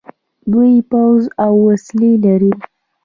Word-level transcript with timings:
دوی 0.51 0.73
پوځ 0.91 1.21
او 1.45 1.53
وسلې 1.67 2.11
لري. 2.25 2.51